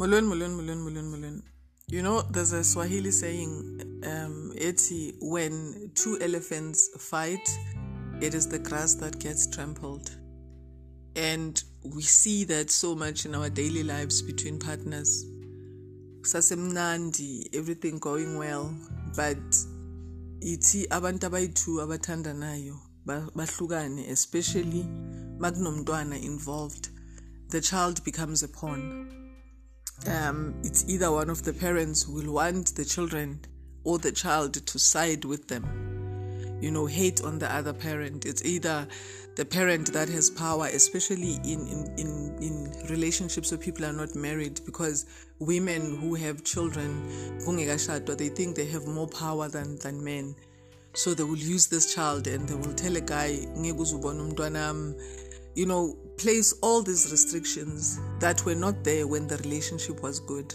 [0.00, 1.42] Mulun, mulun, mulun, mulun, mulun.
[1.88, 7.46] You know, there's a Swahili saying, um, Eti, when two elephants fight,
[8.22, 10.10] it is the grass that gets trampled.
[11.16, 15.26] And we see that so much in our daily lives between partners.
[16.22, 18.74] Sasemnandi, everything going well,
[19.14, 19.36] but
[20.40, 24.86] iti abantu abayi-two abathandanayo bahlukane especially
[25.38, 26.88] makunomntwana involved
[27.50, 29.29] the child becomes a pawn
[30.06, 33.40] um, it's either one of the parents will want the children
[33.84, 36.58] or the child to side with them.
[36.60, 38.26] You know, hate on the other parent.
[38.26, 38.86] It's either
[39.36, 44.14] the parent that has power, especially in, in, in, in relationships where people are not
[44.14, 45.06] married, because
[45.38, 47.08] women who have children,
[48.18, 50.34] they think they have more power than, than men.
[50.92, 53.46] So they will use this child and they will tell a guy,
[55.54, 60.54] you know, place all these restrictions that were not there when the relationship was good.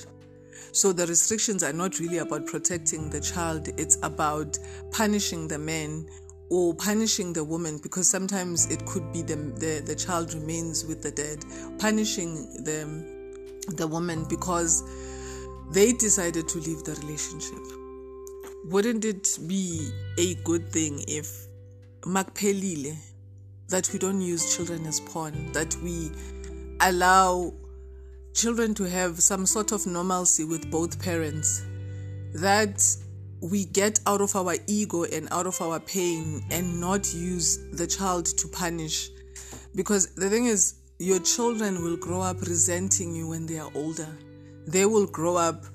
[0.71, 4.57] So the restrictions are not really about protecting the child, it's about
[4.91, 6.07] punishing the man
[6.49, 11.01] or punishing the woman because sometimes it could be the, the, the child remains with
[11.01, 11.43] the dad,
[11.79, 14.83] punishing the, the woman because
[15.71, 17.59] they decided to leave the relationship.
[18.66, 21.47] Wouldn't it be a good thing if
[22.01, 22.95] Makpelile
[23.69, 26.11] that we don't use children as pawn, that we
[26.81, 27.53] allow
[28.33, 31.63] children to have some sort of normalcy with both parents,
[32.33, 32.83] that
[33.41, 37.88] we get out of our ego and out of our pain and not use the
[37.88, 39.09] child to punish.
[39.75, 44.07] Because the thing is, your children will grow up resenting you when they are older.
[44.67, 45.66] They will grow up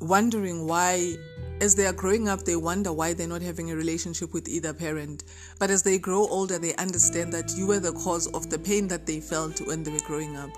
[0.00, 1.16] wondering why
[1.60, 4.72] as they are growing up, they wonder why they're not having a relationship with either
[4.72, 5.24] parent.
[5.58, 8.88] But as they grow older, they understand that you were the cause of the pain
[8.88, 10.50] that they felt when they were growing up.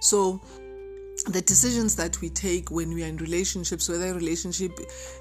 [0.00, 0.40] So,
[1.26, 4.72] the decisions that we take when we are in relationships, whether a relationship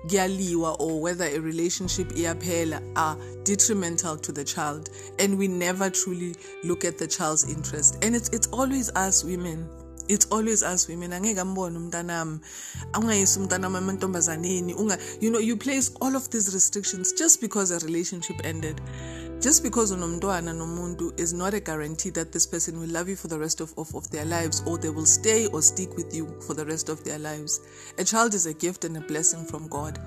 [0.07, 4.89] gyaliwa or whether a relationship iyaphela, are detrimental to the child,
[5.19, 6.33] and we never truly
[6.63, 8.03] look at the child's interest.
[8.03, 9.69] And it's it's always us women
[10.07, 11.11] it's always us women.
[11.11, 12.39] Angeke ambone umntanami.
[12.93, 14.73] Ungayisi umntanami amantombazaneni.
[14.73, 18.81] Unga you know you place all of these restrictions just because a relationship ended.
[19.41, 23.27] Just because unomntwana nomuntu is not a guarantee that this person will love you for
[23.27, 26.27] the rest of, of, of their lives or they will stay or stick with you
[26.41, 27.59] for the rest of their lives.
[27.97, 29.97] A child is a gift and a blessing from god.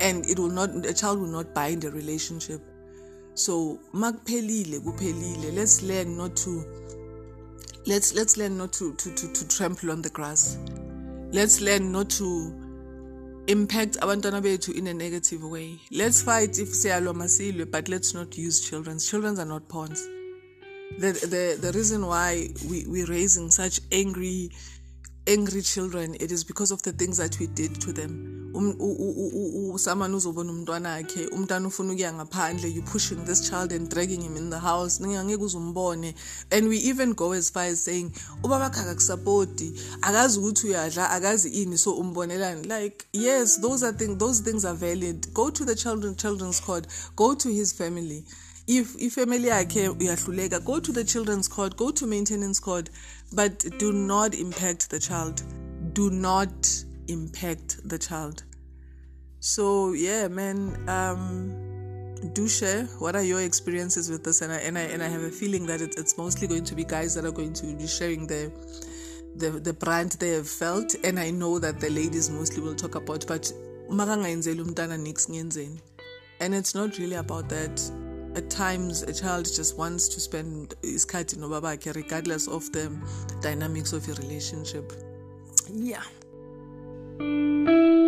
[0.00, 2.60] And it will not a child will not bind a relationship.
[3.34, 5.52] So makuphelile kuphelile.
[5.52, 6.64] Let's learn not to
[7.86, 10.58] let's let's learn not to, to, to, to trample on the grass.
[11.32, 12.60] Let's learn not to
[13.46, 15.78] impact abantwana bethu in a negative way.
[15.90, 18.98] Let's fight if siyalwa masilwe but let's not use children.
[18.98, 20.00] Children are not pawns.
[20.98, 24.50] The, the, the reason why we, we're raising such angry
[25.26, 28.76] angry children it is because of the things that we did to them Um,
[29.74, 34.36] usamane uzobona umntwana akhe umntwana ufuna ukuya ngaphandle you pushing this child and dragging him
[34.36, 35.00] in the house.
[35.00, 36.14] Ngeke uzumbone
[36.52, 38.12] and we even go as far as saying
[38.44, 39.72] ubaba kha akakusapoti
[40.02, 41.76] akazi ukuthi uyadla akazi ini.
[41.76, 42.68] So umbonelani.
[42.68, 45.34] Like yes those are things those things are valid.
[45.34, 46.86] Go to the children children's court.
[47.16, 48.24] Go to his family.
[48.68, 51.76] If ifamily yakhe uyahluleka go to the children's court.
[51.76, 52.88] Go to maintenance court.
[53.32, 55.42] But do not impact the child.
[55.92, 58.44] Do not impact the child.
[59.40, 61.74] So yeah man um
[62.32, 64.40] do share what are your experiences with this.
[64.40, 66.74] And I and I, and I have a feeling that it, it's mostly going to
[66.74, 68.50] be guys that are going to be sharing the
[69.36, 70.94] the the brand they have felt.
[71.04, 73.52] And I know that the ladies mostly will talk about but
[76.40, 77.90] and it's not really about that.
[78.34, 82.90] At times a child just wants to spend his cut in regardless of the
[83.40, 84.92] dynamics of your relationship.
[85.70, 86.02] Yeah
[87.18, 88.03] Música